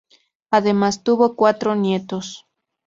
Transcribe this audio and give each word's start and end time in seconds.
Además 0.49 1.03
tuvo 1.03 1.35
cuatro 1.35 1.75
nietos. 1.75 2.47